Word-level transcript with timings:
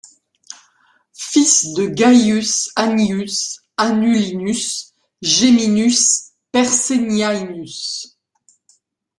Fils 1.13 1.73
de 1.73 1.85
Gaius 1.85 2.71
Annius 2.75 3.63
Anullinus 3.77 4.95
Geminus 5.21 6.31
Percennianus. 6.51 8.17